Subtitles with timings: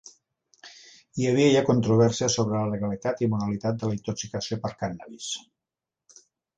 [1.21, 5.33] I hi havia ja controvèrsia sobre la legalitat i moralitat de la intoxicació per cànnabis.